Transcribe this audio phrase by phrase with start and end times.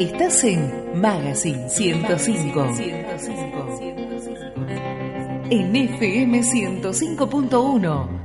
[0.00, 2.68] Estás en Magazine 105.
[5.50, 8.20] En FM 105.1.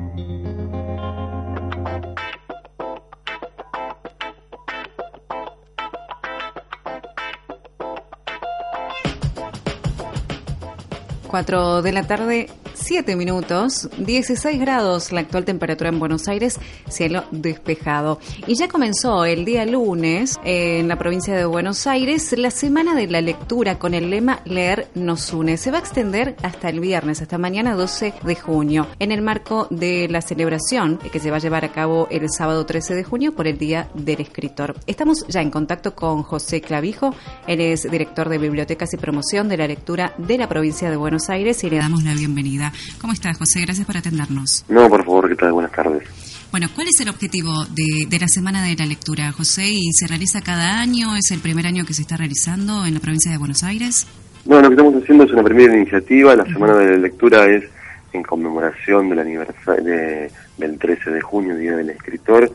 [11.27, 17.23] 4 de la tarde, 7 minutos, 16 grados la actual temperatura en Buenos Aires, cielo
[17.31, 18.19] despejado.
[18.47, 23.07] Y ya comenzó el día lunes en la provincia de Buenos Aires la semana de
[23.07, 25.57] la lectura con el lema Leer nos une.
[25.57, 29.67] Se va a extender hasta el viernes, hasta mañana 12 de junio, en el marco
[29.69, 33.33] de la celebración que se va a llevar a cabo el sábado 13 de junio
[33.33, 34.75] por el Día del Escritor.
[34.87, 37.15] Estamos ya en contacto con José Clavijo,
[37.47, 41.29] él es director de Bibliotecas y Promoción de la Lectura de la provincia de Buenos
[41.29, 42.64] Aires y le damos la bienvenida.
[42.99, 43.61] ¿Cómo estás, José?
[43.61, 44.65] Gracias por atendernos.
[44.69, 45.53] No, por favor, ¿qué tal?
[45.53, 46.03] Buenas tardes.
[46.51, 49.67] Bueno, ¿cuál es el objetivo de, la Semana de la Lectura, José?
[49.67, 51.15] ¿Y se realiza cada año?
[51.17, 54.07] ¿Es el primer año que se está realizando en la provincia de Buenos Aires?
[54.45, 56.35] No, lo que estamos haciendo es una primera iniciativa.
[56.35, 57.65] La Semana de la Lectura es
[58.13, 62.49] en conmemoración del aniversario del 13 de junio, Día del Escritor.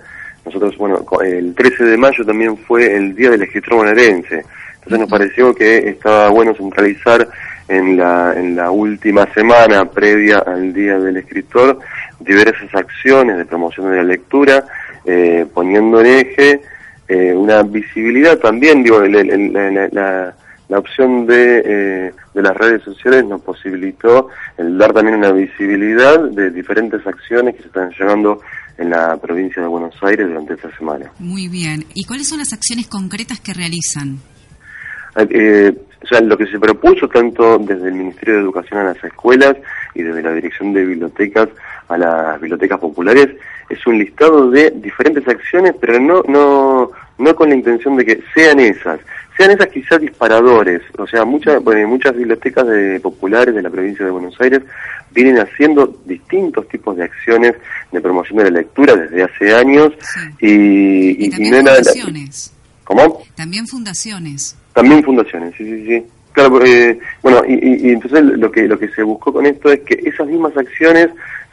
[0.46, 4.44] Nosotros, bueno, el 13 de mayo también fue el Día del Escritor bonaerense.
[4.76, 7.28] Entonces nos pareció que estaba bueno centralizar
[7.70, 11.78] en la, en la última semana previa al Día del Escritor
[12.18, 14.64] diversas acciones de promoción de la lectura,
[15.04, 16.60] eh, poniendo en eje
[17.06, 20.34] eh, una visibilidad también, digo, la,
[20.68, 26.20] la, opción de, eh, de las redes sociales nos posibilitó el dar también una visibilidad
[26.20, 28.40] de diferentes acciones que se están llevando
[28.78, 31.10] en la provincia de Buenos Aires durante esta semana.
[31.18, 31.84] Muy bien.
[31.94, 34.18] ¿Y cuáles son las acciones concretas que realizan?
[35.16, 35.72] Eh,
[36.02, 39.56] o sea, lo que se propuso tanto desde el Ministerio de Educación a las escuelas
[39.94, 41.48] y desde la Dirección de Bibliotecas
[41.88, 43.28] a las bibliotecas populares
[43.68, 48.22] es un listado de diferentes acciones, pero no no no con la intención de que
[48.34, 48.98] sean esas,
[49.36, 50.80] sean esas quizás disparadores.
[50.96, 54.62] O sea, muchas muchas bibliotecas de, populares de la provincia de Buenos Aires
[55.10, 57.54] vienen haciendo distintos tipos de acciones
[57.92, 59.92] de promoción de la lectura desde hace años
[60.40, 62.52] y, y, fundaciones.
[62.84, 63.22] ¿Cómo?
[63.36, 64.56] También fundaciones.
[64.72, 66.06] También fundaciones, sí, sí, sí.
[66.32, 69.80] Claro, eh, bueno, y, y, entonces lo que lo que se buscó con esto es
[69.80, 71.08] que esas mismas acciones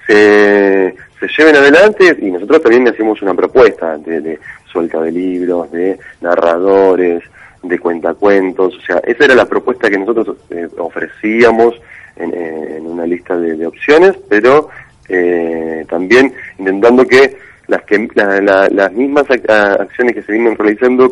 [0.06, 4.40] se, se lleven adelante y nosotros también hacemos una propuesta de, de
[4.72, 7.24] suelta de libros, de narradores,
[7.64, 11.76] de cuentacuentos, o sea, esa era la propuesta que nosotros eh, ofrecíamos
[12.16, 14.70] en, en, una lista de, opciones, pero
[15.10, 21.12] eh, también intentando que las que las mismas acciones que se vienen realizando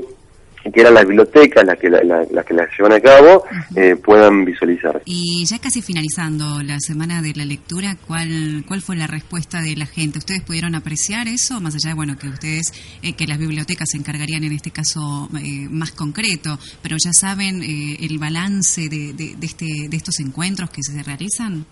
[0.71, 3.43] que eran las bibliotecas las que, la, que las llevan a cabo,
[3.75, 5.01] eh, puedan visualizar.
[5.05, 9.75] Y ya casi finalizando la semana de la lectura, ¿cuál, ¿cuál fue la respuesta de
[9.75, 10.19] la gente?
[10.19, 11.61] ¿Ustedes pudieron apreciar eso?
[11.61, 15.29] Más allá de bueno, que ustedes, eh, que las bibliotecas se encargarían en este caso
[15.37, 20.69] eh, más concreto, pero ya saben el balance de, de, de, este, de estos encuentros
[20.69, 21.65] que se realizan.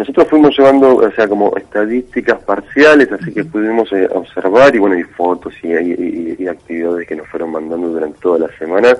[0.00, 4.98] Nosotros fuimos llevando, o sea, como estadísticas parciales, así que pudimos eh, observar y bueno,
[4.98, 8.96] y fotos y, actividades que nos fueron mandando durante toda la semana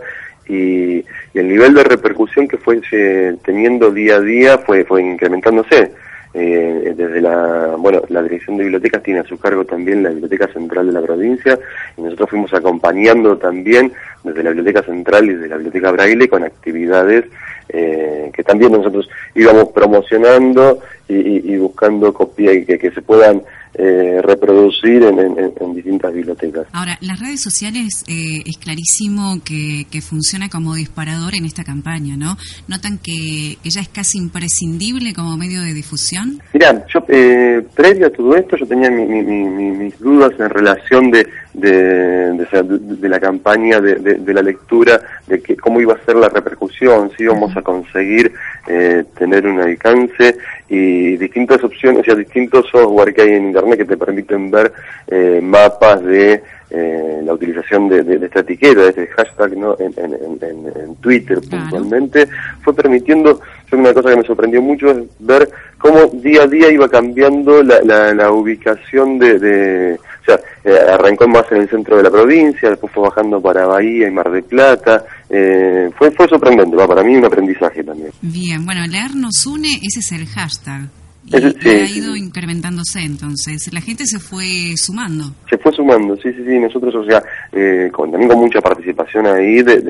[0.46, 1.02] y,
[1.32, 5.90] el nivel de repercusión que fue eh, teniendo día a día fue, fue incrementándose.
[6.32, 10.46] Eh, desde la, bueno, la Dirección de Bibliotecas tiene a su cargo también la Biblioteca
[10.52, 11.58] Central de la provincia
[11.96, 13.92] y nosotros fuimos acompañando también
[14.22, 17.24] desde la Biblioteca Central y desde la Biblioteca Braille con actividades
[17.68, 23.42] eh, que también nosotros íbamos promocionando y, buscando copias y que, se puedan
[23.74, 26.66] eh, reproducir en, distintas bibliotecas.
[26.72, 32.16] Ahora, las redes sociales eh, es clarísimo que, que, funciona como disparador en esta campaña,
[32.16, 32.36] ¿no?
[32.66, 36.42] ¿Notan que, ella es casi imprescindible como medio de difusión?
[36.52, 43.08] Mira, yo eh, previo a todo esto yo tenía mis dudas en relación de, de,
[43.08, 47.56] la campaña de, la lectura, de que, cómo iba a ser la repercusión, si íbamos
[47.56, 48.32] a conseguir
[48.68, 50.36] eh, tener un alcance
[50.68, 54.72] y distintas opciones, o sea, distintos software que hay en Internet que te permiten ver
[55.08, 59.76] eh, mapas de eh, la utilización de, de, esta etiqueta, de este hashtag ¿no?
[59.80, 62.28] en, en, Twitter puntualmente,
[62.62, 63.40] fue permitiendo,
[63.72, 65.48] una cosa que me sorprendió mucho es ver
[65.78, 69.98] cómo día a día iba cambiando la, la, la ubicación de, o
[70.30, 74.08] sea, eh, arrancó más en el centro de la provincia, después fue bajando para Bahía
[74.08, 78.10] y Mar de Plata, eh, fue, fue sorprendente, va para mí un aprendizaje también.
[78.20, 80.88] Bien, bueno, leer nos une, ese es el hashtag.
[81.26, 85.32] Y, ha ido incrementándose entonces, la gente se fue sumando.
[85.48, 87.22] Se fue sumando, sí, sí, sí, nosotros, o sea,
[87.52, 89.80] eh, con, también con mucha participación ahí de,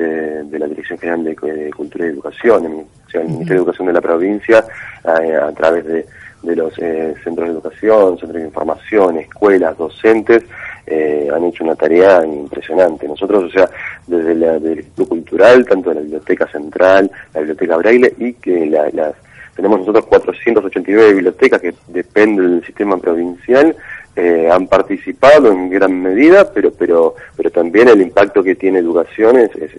[0.43, 3.93] de, la Dirección General de, Cultura y Educación, o sea, el Ministerio de Educación de
[3.93, 4.63] la provincia,
[5.03, 6.05] a través de
[6.43, 10.43] de los eh, centros de educación, centros de información, escuelas, docentes,
[10.85, 13.07] eh, han hecho una tarea impresionante.
[13.07, 13.69] Nosotros, o sea,
[14.07, 19.13] desde la del cultural, tanto la Biblioteca Central, la Biblioteca Braille y que las
[19.61, 23.75] tenemos nosotros 489 bibliotecas que dependen del sistema provincial
[24.15, 29.37] eh, han participado en gran medida, pero pero pero también el impacto que tiene educación
[29.37, 29.71] es, es,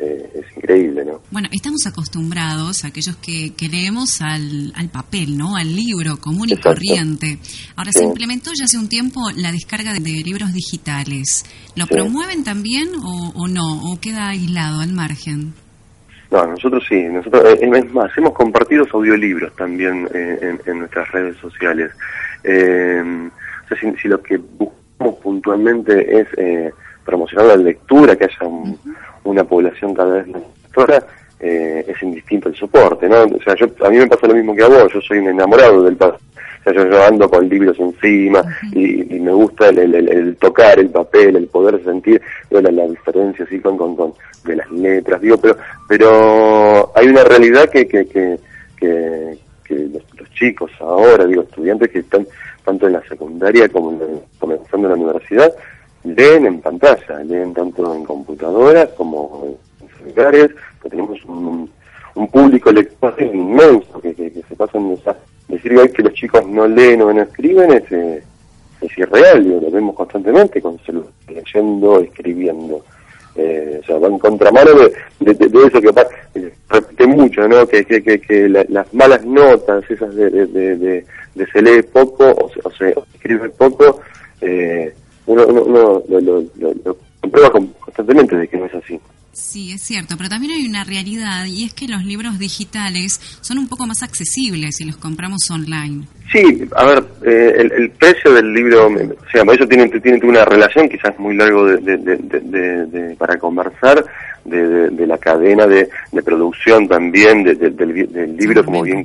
[0.56, 1.20] increíble, ¿no?
[1.30, 5.56] Bueno, estamos acostumbrados, aquellos que, que leemos al, al papel, ¿no?
[5.56, 7.38] Al libro común y corriente.
[7.74, 11.44] Ahora, se implementó ya hace un tiempo la descarga de, libros digitales.
[11.74, 13.90] ¿Lo promueven también o, o no?
[13.90, 15.52] ¿O queda aislado, al margen?
[16.32, 21.36] No, nosotros sí, nosotros, eh, es más, hemos compartido audiolibros también eh, en, nuestras redes
[21.36, 21.92] sociales.
[22.42, 23.28] Eh,
[23.78, 26.72] si, lo que buscamos puntualmente es eh,
[27.04, 28.48] promocionar la lectura, que haya
[29.24, 31.04] una población cada vez más lectora,
[31.38, 33.24] eh, es indistinto el soporte, ¿no?
[33.24, 35.28] O sea, yo, a mí me pasa lo mismo que a vos, yo soy un
[35.28, 36.18] enamorado del papel.
[36.64, 38.42] O sea, yo, ando con libros encima
[38.72, 43.76] y, me gusta el, tocar el papel, el poder sentir la, la diferencia así con,
[43.76, 44.14] con,
[44.44, 45.56] de las letras, digo, pero
[45.88, 48.38] pero hay una realidad que, que, que,
[48.78, 49.38] que,
[49.74, 52.26] los, chicos ahora, digo, estudiantes que están
[52.64, 55.52] tanto en la secundaria como en, comenzando en la universidad,
[56.04, 60.50] leen en pantalla, leen tanto en computadoras como en celulares,
[60.82, 61.70] que tenemos un,
[62.30, 65.16] público lector inmenso que, que, se pasan esa,
[65.52, 68.22] decir hoy que los chicos no leen o no escriben es, eh,
[68.80, 70.78] es irreal, lo vemos constantemente con
[71.28, 72.84] leyendo, escribiendo.
[73.34, 74.72] Eh, o sea, va en contramano
[75.20, 75.88] de, de, eso que
[76.34, 77.66] eh, repite mucho, ¿no?
[77.66, 81.06] Que, que, que, las malas notas, esas de, de,
[81.50, 84.00] se lee poco o se, escribe poco,
[84.42, 84.92] eh,
[85.24, 86.44] uno, uno, lo, lo,
[86.84, 89.00] lo, comprueba constantemente de que no es así.
[89.32, 93.56] Sí, es cierto, pero también hay una realidad y es que los libros digitales son
[93.56, 96.06] un poco más accesibles si los compramos online.
[96.30, 100.88] Sí, a ver, eh, el, precio del libro, o sea, eso tiene, tiene una relación,
[100.88, 104.04] quizás muy largo de, para conversar,
[104.44, 105.88] de, la cadena de,
[106.22, 109.02] producción también, del, libro como bien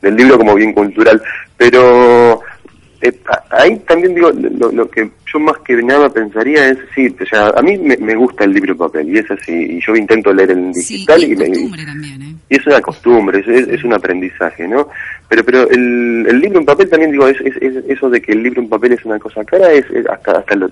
[0.00, 1.20] del libro como bien cultural,
[1.56, 2.40] pero
[3.00, 3.16] eh,
[3.50, 7.62] ahí también digo, lo, que yo más que nada pensaría es, sí, o sea, a
[7.62, 10.72] mí me, gusta el libro en papel y es así, y yo intento leer en
[10.72, 11.46] digital y, me,
[11.84, 12.34] también, ¿eh?
[12.48, 14.88] y es una costumbre, es, es, un aprendizaje, ¿no?
[15.28, 18.62] Pero pero el, el libro en papel también digo, es, eso de que el libro
[18.62, 20.68] en papel es una cosa cara, es, hasta, hasta lo,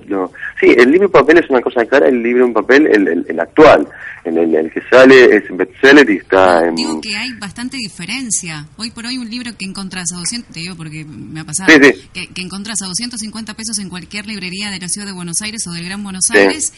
[0.59, 3.41] Sí, el libro en papel es una cosa cara, el libro en papel, el, el,
[3.41, 3.87] actual,
[4.25, 6.75] el, el, que sale es bestseller y está en...
[6.75, 8.67] Digo que hay bastante diferencia.
[8.79, 11.71] Hoy por hoy un libro que encontrás a 200, te digo porque me ha pasado,
[12.17, 15.61] Que, que encontrás a 250 pesos en cualquier librería de la ciudad de Buenos Aires
[15.67, 16.73] o del Gran Buenos Aires,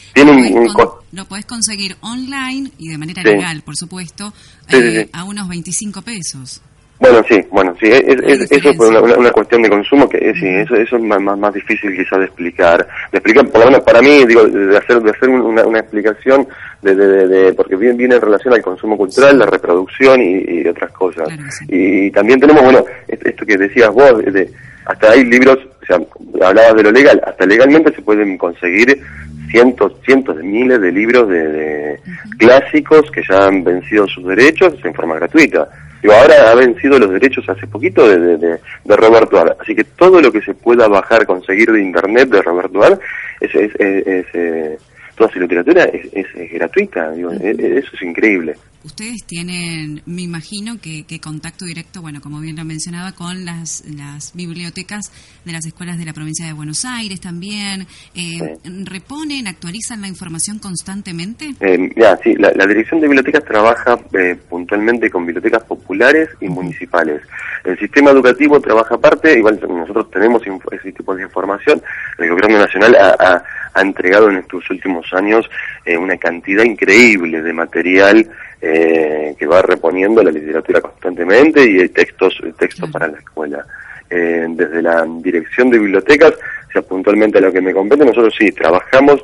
[1.13, 4.33] lo, podés conseguir online y de manera legal, por supuesto,
[4.67, 6.59] eh, a unos 25 pesos.
[6.99, 10.75] Bueno, sí, bueno, sí, es, eso fue una, una, cuestión de consumo que sí, eso,
[10.75, 14.25] eso es más, más, difícil quizás de explicar, de explicar, por lo menos para mí,
[14.25, 16.45] digo, de hacer, de hacer una, una explicación
[16.81, 20.91] de, de, de, porque bien viene en relación al consumo cultural, la reproducción y, otras
[20.91, 21.29] cosas.
[21.69, 24.51] y, también tenemos, bueno, esto que decías vos, de,
[24.85, 26.01] hasta hay libros, o sea,
[26.45, 29.01] hablabas de lo legal, hasta legalmente se pueden conseguir
[29.49, 31.97] cientos, cientos de miles de libros de,
[32.37, 35.69] clásicos que ya han vencido sus derechos en forma gratuita
[36.01, 39.57] Digo, ahora ha vencido los derechos hace poquito de, de, de, Ar.
[39.59, 42.99] Así que todo lo que se pueda bajar, conseguir de internet de Roberto Ar,
[43.41, 44.77] es, es, es, eh,
[45.19, 47.11] toda su literatura es, gratuita.
[47.11, 48.55] Digo, e, e, eso es increíble.
[48.85, 54.33] Ustedes tienen, me imagino, que, contacto directo, bueno, como bien lo mencionaba, con las, las
[54.33, 55.11] bibliotecas
[55.43, 57.85] de las escuelas de la provincia de Buenos Aires también.
[58.15, 61.53] Eh, ¿Reponen, actualizan la información constantemente?
[61.59, 67.21] Eh, ya, sí, la, Dirección de Bibliotecas trabaja eh, puntualmente con bibliotecas populares y municipales.
[67.65, 71.81] El sistema educativo trabaja aparte, igual nosotros tenemos ese tipo de información.
[72.17, 73.43] El Gobierno Nacional ha, ha
[73.81, 75.49] entregado en estos últimos años
[75.85, 78.29] eh, una cantidad increíble de material
[78.61, 83.65] eh, que va reponiendo la literatura constantemente y hay textos, textos para la escuela.
[84.09, 88.33] Eh, desde la dirección de bibliotecas, o sea, puntualmente a lo que me compete, nosotros
[88.37, 89.23] sí trabajamos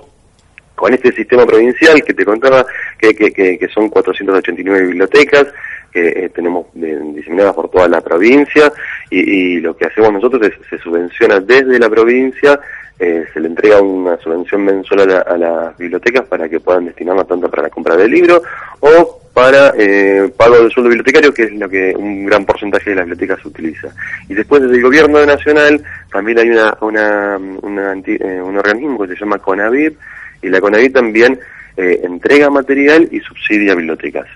[0.75, 2.65] con este sistema provincial que te contaba
[2.97, 5.47] que, que, que, son 489 bibliotecas
[5.91, 8.71] que eh, tenemos diseminadas por toda la provincia
[9.09, 12.59] y, lo que hacemos nosotros es se subvenciona desde la provincia
[12.97, 17.49] eh, se le entrega una subvención mensual a, las bibliotecas para que puedan destinarla tanto
[17.49, 18.41] para la compra del libro
[18.79, 22.95] o para eh, pago del sueldo bibliotecario, que es lo que un gran porcentaje de
[22.95, 23.89] las bibliotecas utiliza.
[24.29, 29.39] Y después desde el gobierno nacional también hay una, una, un organismo que se llama
[29.39, 29.97] CONAVIP,
[30.45, 31.39] y la CONAVIP también
[31.77, 34.27] eh, entrega material y subsidia bibliotecas.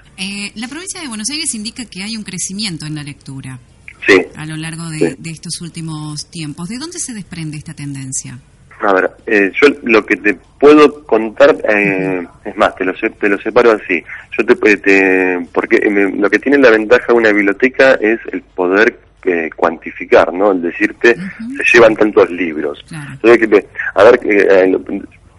[0.56, 3.60] la provincia de Buenos Aires indica que hay un crecimiento en la lectura.
[4.08, 4.18] Sí.
[4.36, 6.70] A lo largo de, de estos últimos tiempos.
[6.70, 8.40] ¿De dónde se desprende esta tendencia?
[8.82, 13.28] A ver, eh, yo lo que te puedo contar, eh, es más, te lo, te
[13.30, 14.02] lo separo así.
[14.38, 15.80] Yo te, te porque
[16.16, 20.54] lo que tiene la ventaja de una biblioteca es el poder eh, cuantificar, ¿no?
[20.54, 22.86] El decirte, se llevan tantos libros.
[23.22, 24.78] Entonces, a ver, eh,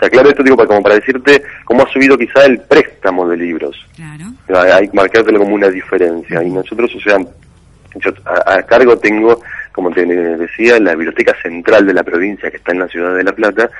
[0.00, 3.36] te aclaro esto digo para, como para decirte cómo ha subido quizá el préstamo de
[3.36, 3.86] libros.
[3.94, 4.72] Claro.
[4.72, 6.42] Hay que marcártelo como una diferencia.
[6.42, 7.18] Y nosotros, o sea,
[7.96, 9.42] yo a, cargo tengo,
[9.72, 13.24] como te decía, la Biblioteca Central de la provincia que está en la ciudad de
[13.24, 13.70] La Plata,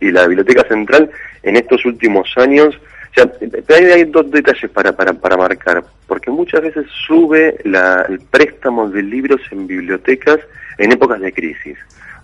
[0.00, 1.10] y la Biblioteca Central
[1.42, 2.74] en estos últimos años,
[3.14, 3.30] ya,
[3.74, 8.88] hay, hay dos detalles para, para, para marcar, porque muchas veces sube la, el préstamo
[8.88, 10.38] de libros en bibliotecas
[10.78, 11.76] en épocas de crisis.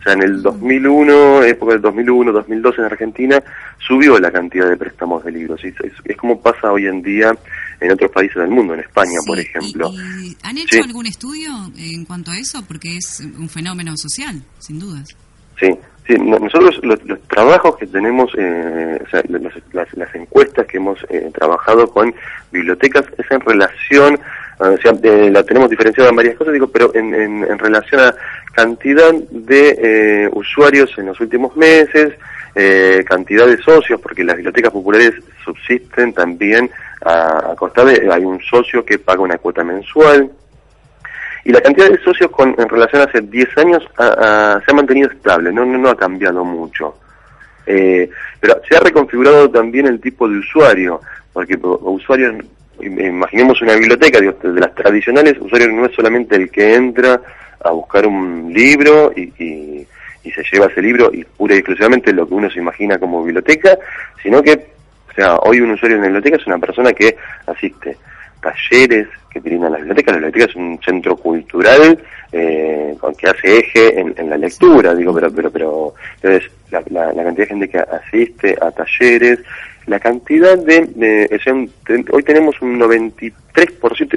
[0.02, 3.42] O sea, en el 2001, época del 2001, 2002 en Argentina,
[3.78, 5.62] subió la cantidad de préstamos de libros.
[5.62, 7.32] Es, es, como pasa hoy en día
[7.78, 9.92] en otros países del mundo, en España, por ejemplo.
[10.42, 12.64] ¿Han hecho algún estudio en cuanto a eso?
[12.66, 15.09] Porque es un fenómeno social, sin dudas.
[15.61, 15.71] Sí,
[16.09, 19.23] sí nosotros los, trabajos que tenemos, eh, o sea,
[19.73, 22.12] las, encuestas que hemos eh, trabajado con
[22.50, 24.18] bibliotecas es en relación
[24.71, 28.14] o sea, eh, la tenemos diferenciada en varias cosas, digo, pero en, en, relación a
[28.52, 32.14] cantidad de eh, usuarios en los últimos meses,
[32.54, 35.14] eh, cantidad de socios, porque las bibliotecas populares
[35.45, 36.71] subsisten también
[37.04, 40.31] a, costa de, hay un socio que paga una cuota mensual,
[41.45, 45.11] y la cantidad de socios con, en relación a hace 10 años se ha mantenido
[45.11, 46.95] estable, no, no, ha cambiado mucho.
[47.64, 51.00] pero se ha reconfigurado también el tipo de usuario,
[51.33, 52.45] porque usuarios
[52.81, 57.21] imaginemos una biblioteca de las tradicionales, usuario no es solamente el que entra
[57.64, 59.87] a buscar un libro y, y,
[60.33, 63.76] se lleva ese libro y pura y exclusivamente lo que uno se imagina como biblioteca,
[64.23, 64.52] sino que,
[65.11, 67.99] o sea, hoy un usuario en la biblioteca es una persona que asiste
[68.41, 71.99] talleres que tienen las bibliotecas, la biblioteca es un centro cultural
[72.33, 77.47] eh, que hace eje en, la lectura, digo, pero, pero, pero, entonces, la cantidad de
[77.47, 79.41] gente que asiste a talleres,
[79.87, 81.29] la cantidad de,
[82.11, 83.33] hoy tenemos un 93%,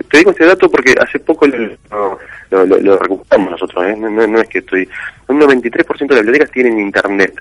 [0.08, 3.96] te digo este dato porque hace poco lo, lo, recuperamos nosotros, ¿eh?
[3.98, 4.88] no, es que estoy,
[5.28, 7.34] un 93% de las bibliotecas tienen internet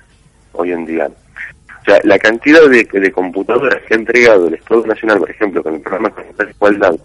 [0.52, 1.06] hoy en día.
[1.06, 5.62] O sea, la cantidad de, de computadoras que ha entregado el Estado Nacional, por ejemplo,
[5.62, 6.96] con el programa de igualdad,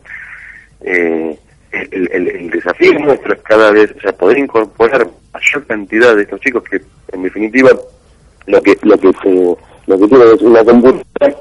[0.81, 1.37] eh,
[1.71, 6.39] el, el, desafío nuestro es cada vez, o sea, poder incorporar mayor cantidad de estos
[6.39, 7.69] chicos que, en definitiva,
[8.47, 9.57] lo que lo que se
[9.89, 11.35] lo que tiene es una computadora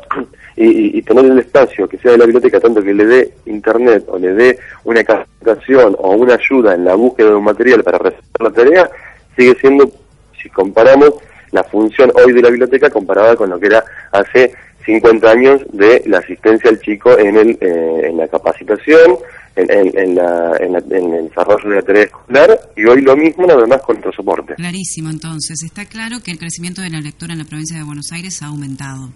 [0.56, 4.18] y, tener el espacio que sea de la biblioteca, tanto que le dé internet o
[4.18, 8.40] le dé una capacitación o una ayuda en la búsqueda de un material para resolver
[8.40, 8.90] la tarea,
[9.36, 9.90] sigue siendo,
[10.42, 11.12] si comparamos,
[11.52, 14.52] la función hoy de la biblioteca comparada con lo que era hace
[14.84, 19.18] 50 años de la asistencia al chico en, el, eh, en la capacitación,
[19.58, 20.74] en, la, en,
[21.14, 24.54] el desarrollo de la tarea escolar y hoy lo mismo nada más con otro soporte.
[24.54, 25.62] Clarísimo, entonces.
[25.64, 28.46] Está claro que el crecimiento de la lectura en la provincia de Buenos Aires ha
[28.46, 29.10] aumentado.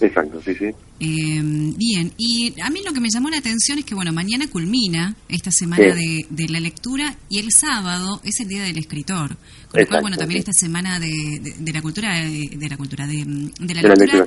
[0.00, 0.70] Exacto, sí, sí.
[1.04, 4.48] Eh, bien, y a mí lo que me llamó la atención es que, bueno, mañana
[4.48, 9.30] culmina esta semana de, de, la lectura y el sábado es el Día del Escritor.
[9.68, 11.10] Con lo cual, bueno, también esta semana de,
[11.58, 14.26] de, la cultura, de, la cultura, de, la lectura,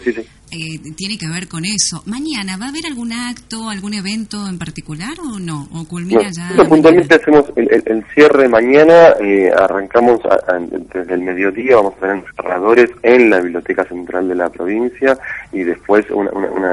[0.51, 2.01] eh, tiene que ver con eso.
[2.08, 5.70] Mañana, ¿va a haber algún acto, algún evento en particular o no?
[5.72, 6.50] ¿O culmina ya?
[6.67, 10.20] puntualmente hacemos el, cierre mañana, eh, arrancamos
[10.94, 15.17] desde el mediodía, vamos a tener cerradores en la Biblioteca Central de la provincia
[15.53, 16.64] y después una una,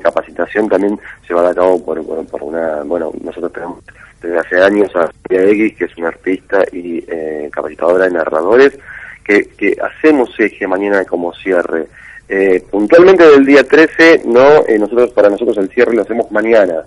[0.00, 3.78] capacitación también llevada a cabo por, por, una, bueno, nosotros tenemos
[4.20, 8.78] desde hace años a X, que es una artista y eh, capacitadora de narradores,
[9.24, 11.86] que, que hacemos eje mañana como cierre.
[12.28, 16.84] Eh, puntualmente del día 13, no, eh, nosotros para nosotros el cierre lo hacemos mañana,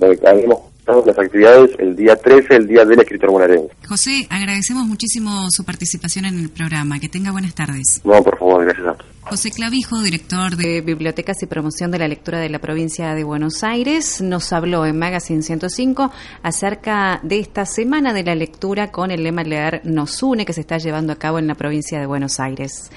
[0.00, 3.72] porque haremos todas las actividades el día 13, el día del escritor bonaerense.
[3.88, 6.98] José, agradecemos muchísimo su participación en el programa.
[6.98, 8.00] Que tenga buenas tardes.
[8.04, 9.11] No, por favor, gracias a todos.
[9.32, 13.64] José Clavijo, director de Bibliotecas y Promoción de la Lectura de la provincia de Buenos
[13.64, 16.12] Aires, nos habló en Magazine 105
[16.42, 20.60] acerca de esta semana de la lectura con el lema Leer nos une que se
[20.60, 22.90] está llevando a cabo en la provincia de Buenos Aires.